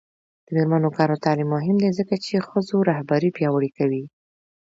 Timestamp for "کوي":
3.77-4.03